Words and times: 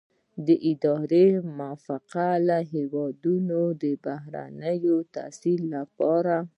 د 0.45 0.47
ادارې 0.71 1.25
په 1.35 1.41
موافقه 1.57 2.27
له 2.47 2.57
هیواده 2.73 3.33
بهر 4.03 4.35
د 4.59 4.63
تحصیل 5.15 5.61
لپاره. 5.75 6.35